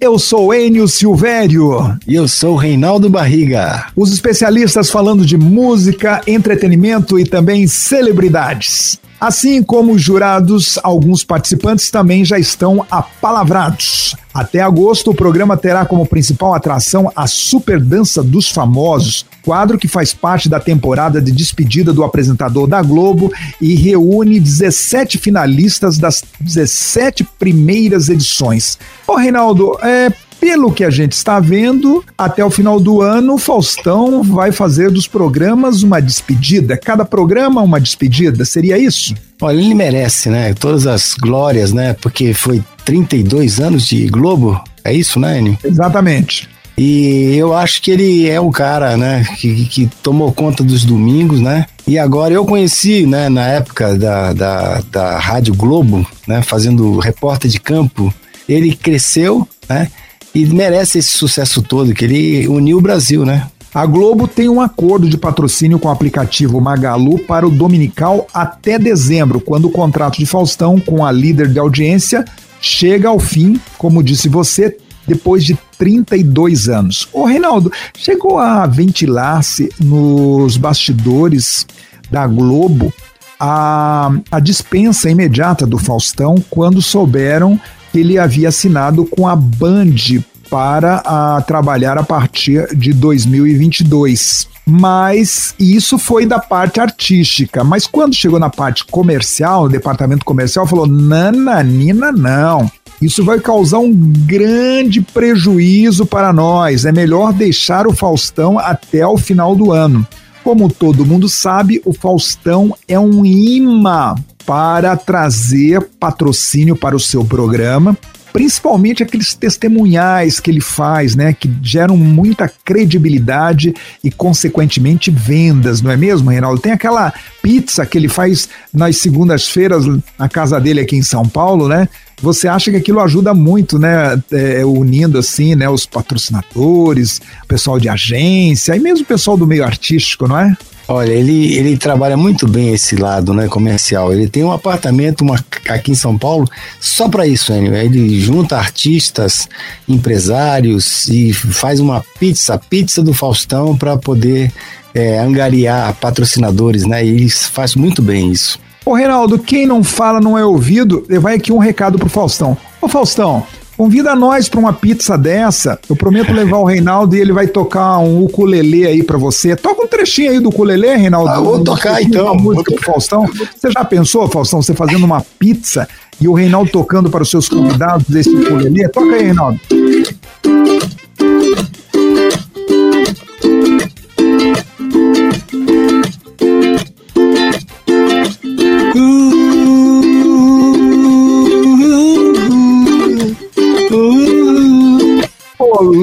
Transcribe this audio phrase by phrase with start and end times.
[0.00, 1.94] Eu sou Enio Silvério.
[2.08, 3.88] E eu sou Reinaldo Barriga.
[3.94, 8.98] Os especialistas falando de música, entretenimento e também celebridades.
[9.20, 14.16] Assim como os jurados, alguns participantes também já estão apalavrados.
[14.32, 19.88] Até agosto, o programa terá como principal atração a Super Dança dos Famosos, quadro que
[19.88, 26.22] faz parte da temporada de despedida do apresentador da Globo e reúne 17 finalistas das
[26.40, 28.78] 17 primeiras edições.
[29.06, 33.38] Ô, Reinaldo, é, pelo que a gente está vendo, até o final do ano, o
[33.38, 36.78] Faustão vai fazer dos programas uma despedida.
[36.78, 39.14] Cada programa uma despedida, seria isso?
[39.42, 40.54] Olha, ele merece, né?
[40.54, 41.94] Todas as glórias, né?
[41.94, 45.56] Porque foi 32 anos de Globo, é isso, né, Enio?
[45.62, 46.48] Exatamente.
[46.76, 51.40] E eu acho que ele é o cara, né, que, que tomou conta dos domingos,
[51.40, 51.66] né?
[51.86, 57.48] E agora eu conheci, né, na época da, da, da Rádio Globo, né, fazendo repórter
[57.48, 58.12] de campo.
[58.48, 59.88] Ele cresceu, né?
[60.34, 63.46] e merece esse sucesso todo, que ele uniu o Brasil, né?
[63.72, 68.78] A Globo tem um acordo de patrocínio com o aplicativo Magalu para o Dominical até
[68.78, 72.24] dezembro, quando o contrato de Faustão com a líder de audiência
[72.60, 77.08] chega ao fim, como disse você, depois de 32 anos.
[77.12, 81.66] Ô Reinaldo, chegou a ventilar-se nos bastidores
[82.10, 82.92] da Globo
[83.40, 87.58] a, a dispensa imediata do Faustão quando souberam
[87.90, 94.48] que ele havia assinado com a Band para a, trabalhar a partir de 2022.
[94.72, 97.64] Mas isso foi da parte artística.
[97.64, 102.70] Mas quando chegou na parte comercial, o departamento comercial falou: nananina, não.
[103.02, 106.84] Isso vai causar um grande prejuízo para nós.
[106.84, 110.06] É melhor deixar o Faustão até o final do ano.
[110.44, 114.14] Como todo mundo sabe, o Faustão é um imã
[114.46, 117.96] para trazer patrocínio para o seu programa,
[118.32, 125.90] principalmente aqueles testemunhais que ele faz, né, que geram muita credibilidade e consequentemente vendas, não
[125.90, 126.60] é mesmo, Reinaldo?
[126.60, 127.12] Tem aquela
[127.42, 129.84] pizza que ele faz nas segundas-feiras
[130.18, 131.88] na casa dele aqui em São Paulo, né?
[132.22, 134.22] Você acha que aquilo ajuda muito, né?
[134.30, 139.46] É, unindo assim, né, os patrocinadores, o pessoal de agência e mesmo o pessoal do
[139.46, 140.56] meio artístico, não é?
[140.92, 144.12] Olha, ele, ele trabalha muito bem esse lado, né, comercial.
[144.12, 145.36] Ele tem um apartamento uma,
[145.68, 146.48] aqui em São Paulo
[146.80, 147.76] só para isso, Enio.
[147.76, 149.48] Ele junta artistas,
[149.88, 154.52] empresários e faz uma pizza, pizza do Faustão para poder
[154.92, 157.06] é, angariar patrocinadores, né?
[157.06, 158.58] E ele faz muito bem isso.
[158.84, 161.06] Ô Reinaldo, quem não fala não é ouvido.
[161.20, 162.56] Vai aqui um recado pro Faustão.
[162.82, 163.46] Ô Faustão,
[163.80, 165.78] Convida nós para uma pizza dessa.
[165.88, 169.56] Eu prometo levar o Reinaldo e ele vai tocar um ukulele aí para você.
[169.56, 171.30] Toca um trechinho aí do ukulele, Reinaldo.
[171.30, 172.28] Ah, vou tocar então.
[172.28, 173.24] A música do Faustão.
[173.26, 175.88] Você já pensou, Faustão, você fazendo uma pizza
[176.20, 178.86] e o Reinaldo tocando para os seus convidados desse ukulele?
[178.90, 179.58] Toca aí, Reinaldo.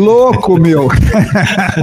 [0.08, 0.88] Louco, meu!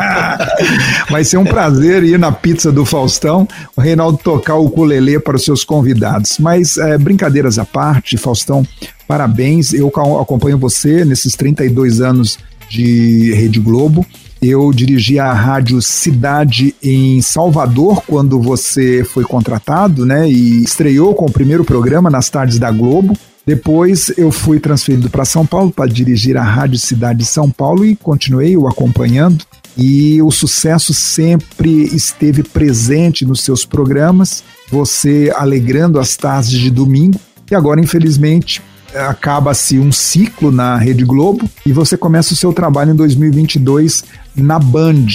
[1.11, 3.47] Vai ser um prazer ir na pizza do Faustão,
[3.77, 6.39] o Reinaldo tocar o ukulele para os seus convidados.
[6.39, 8.67] Mas, é, brincadeiras à parte, Faustão,
[9.07, 9.75] parabéns.
[9.75, 9.89] Eu
[10.21, 14.07] acompanho você nesses 32 anos de Rede Globo.
[14.41, 20.29] Eu dirigi a rádio Cidade em Salvador quando você foi contratado, né?
[20.29, 23.15] E estreou com o primeiro programa nas tardes da Globo.
[23.47, 27.85] Depois eu fui transferido para São Paulo para dirigir a Rádio Cidade de São Paulo
[27.85, 29.45] e continuei o acompanhando.
[29.77, 37.21] E o sucesso sempre esteve presente nos seus programas, você alegrando as tardes de domingo.
[37.51, 38.63] E agora, infelizmente,
[38.95, 44.59] acaba-se um ciclo na Rede Globo e você começa o seu trabalho em 2022 na
[44.59, 45.07] Band.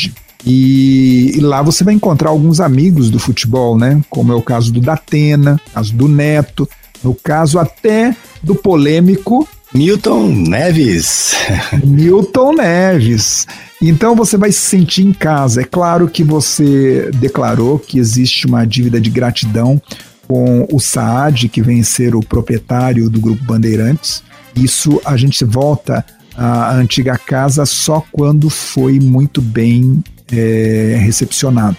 [0.46, 4.02] E, e, lá você vai encontrar alguns amigos do futebol, né?
[4.10, 6.68] Como é o caso do Datena, caso do Neto,
[7.04, 11.36] no caso até do polêmico Milton Neves.
[11.84, 13.46] Milton Neves.
[13.82, 15.62] Então você vai se sentir em casa.
[15.62, 19.80] É claro que você declarou que existe uma dívida de gratidão
[20.28, 24.24] com o Saad, que vem ser o proprietário do Grupo Bandeirantes.
[24.56, 26.04] Isso a gente volta
[26.36, 31.78] à antiga casa só quando foi muito bem é, recepcionado.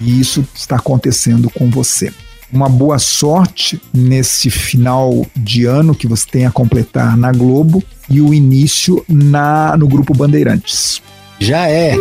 [0.00, 2.12] E isso está acontecendo com você
[2.52, 8.20] uma boa sorte nesse final de ano que você tem a completar na Globo e
[8.20, 11.02] o início na no grupo Bandeirantes.
[11.38, 11.94] Já é.